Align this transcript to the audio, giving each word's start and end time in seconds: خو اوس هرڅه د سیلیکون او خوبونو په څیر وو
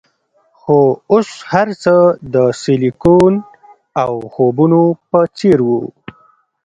خو 0.59 0.77
اوس 1.11 1.29
هرڅه 1.51 1.95
د 2.33 2.35
سیلیکون 2.61 3.33
او 4.03 4.13
خوبونو 4.33 4.81
په 5.09 5.19
څیر 5.37 5.59
وو 5.67 5.81